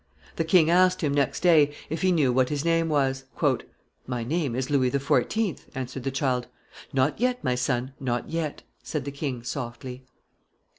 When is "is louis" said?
4.55-4.89